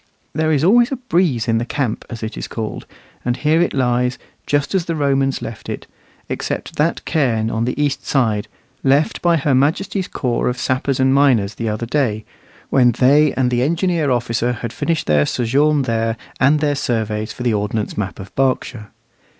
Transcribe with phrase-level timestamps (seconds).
[0.33, 2.87] There is always a breeze in the "camp," as it is called;
[3.23, 5.85] and here it lies, just as the Romans left it,
[6.27, 8.47] except that cairn on the east side,
[8.83, 12.25] left by her Majesty's corps of sappers and miners the other day,
[12.71, 17.43] when they and the engineer officer had finished their sojourn there, and their surveys for
[17.43, 18.89] the ordnance map of Berkshire.